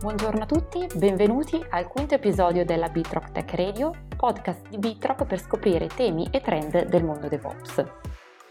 [0.00, 5.38] Buongiorno a tutti, benvenuti al quinto episodio della Bitrock Tech Radio, podcast di Bitrock per
[5.38, 7.84] scoprire temi e trend del mondo DevOps.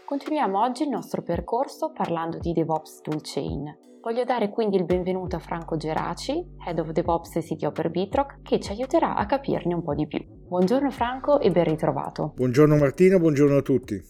[0.04, 3.78] Continuiamo oggi il nostro percorso parlando di DevOps Toolchain.
[4.00, 8.42] Voglio dare quindi il benvenuto a Franco Geraci, Head of DevOps e CTO per Bitrock,
[8.42, 10.24] che ci aiuterà a capirne un po' di più.
[10.24, 12.32] Buongiorno Franco e ben ritrovato.
[12.36, 14.00] Buongiorno Martina, buongiorno a tutti.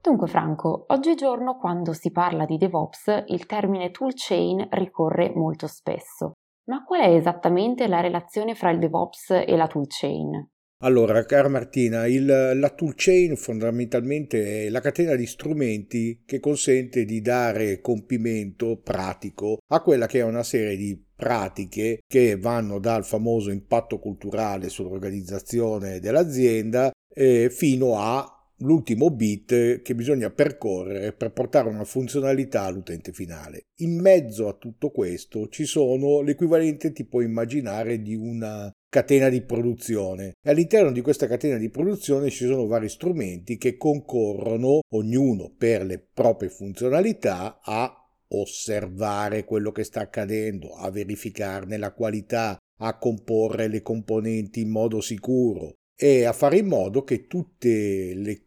[0.00, 6.32] Dunque Franco, oggigiorno quando si parla di DevOps il termine toolchain ricorre molto spesso.
[6.72, 10.48] Ma qual è esattamente la relazione fra il DevOps e la toolchain?
[10.84, 17.20] Allora, cara Martina, il, la toolchain fondamentalmente è la catena di strumenti che consente di
[17.20, 23.50] dare compimento pratico a quella che è una serie di pratiche che vanno dal famoso
[23.50, 31.84] impatto culturale sull'organizzazione dell'azienda eh, fino a l'ultimo bit che bisogna percorrere per portare una
[31.84, 33.66] funzionalità all'utente finale.
[33.80, 40.34] In mezzo a tutto questo ci sono l'equivalente tipo immaginare di una catena di produzione
[40.42, 45.84] e all'interno di questa catena di produzione ci sono vari strumenti che concorrono ognuno per
[45.84, 47.96] le proprie funzionalità a
[48.34, 55.00] osservare quello che sta accadendo, a verificarne la qualità, a comporre le componenti in modo
[55.00, 58.42] sicuro e a fare in modo che tutte le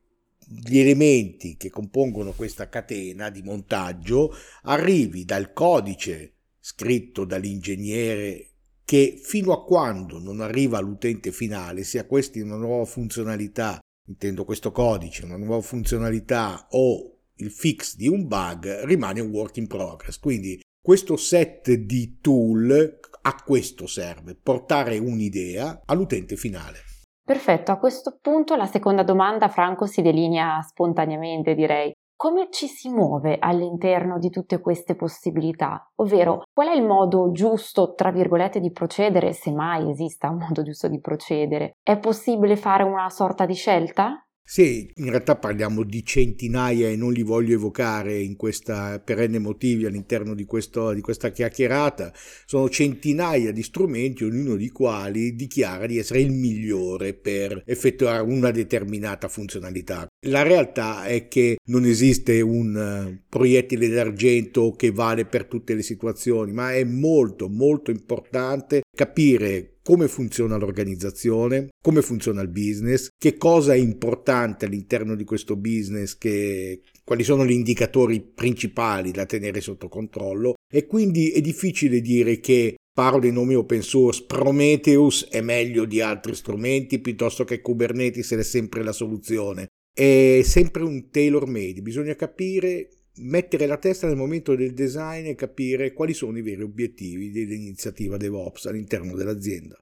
[0.47, 8.49] gli elementi che compongono questa catena di montaggio arrivi dal codice scritto dall'ingegnere
[8.85, 14.71] che fino a quando non arriva all'utente finale, sia questa una nuova funzionalità, intendo questo
[14.71, 20.19] codice, una nuova funzionalità o il fix di un bug, rimane un work in progress.
[20.19, 26.94] Quindi questo set di tool a questo serve, portare un'idea all'utente finale.
[27.25, 31.91] Perfetto, a questo punto la seconda domanda, Franco, si delinea spontaneamente, direi.
[32.15, 35.89] Come ci si muove all'interno di tutte queste possibilità?
[35.95, 40.61] Ovvero, qual è il modo giusto, tra virgolette, di procedere, se mai esista un modo
[40.61, 41.71] giusto di procedere?
[41.81, 44.24] È possibile fare una sorta di scelta?
[44.47, 49.85] Sì, in realtà parliamo di centinaia e non li voglio evocare in questa perenne motivi
[49.85, 52.13] all'interno di, questo, di questa chiacchierata.
[52.45, 58.51] Sono centinaia di strumenti, ognuno di quali dichiara di essere il migliore per effettuare una
[58.51, 60.05] determinata funzionalità.
[60.27, 65.81] La realtà è che non esiste un eh, proiettile d'argento che vale per tutte le
[65.81, 73.37] situazioni, ma è molto molto importante capire come funziona l'organizzazione, come funziona il business, che
[73.37, 79.61] cosa è importante all'interno di questo business, che, quali sono gli indicatori principali da tenere
[79.61, 85.41] sotto controllo e quindi è difficile dire che parlo di nomi open source, Prometheus è
[85.41, 89.67] meglio di altri strumenti piuttosto che Kubernetes è sempre la soluzione.
[89.93, 95.35] È sempre un tailor made, bisogna capire mettere la testa nel momento del design e
[95.35, 99.77] capire quali sono i veri obiettivi dell'iniziativa DevOps all'interno dell'azienda.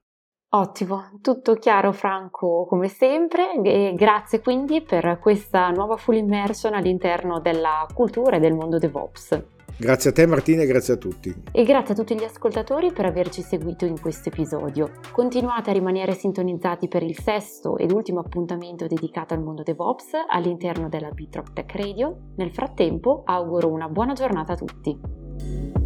[0.54, 7.40] Ottimo, tutto chiaro Franco come sempre e grazie quindi per questa nuova full immersion all'interno
[7.40, 9.53] della cultura e del mondo DevOps.
[9.76, 11.34] Grazie a te Martina e grazie a tutti.
[11.50, 14.92] E grazie a tutti gli ascoltatori per averci seguito in questo episodio.
[15.10, 20.88] Continuate a rimanere sintonizzati per il sesto ed ultimo appuntamento dedicato al mondo DevOps all'interno
[20.88, 22.16] della Bitrock Tech Radio.
[22.36, 25.83] Nel frattempo auguro una buona giornata a tutti.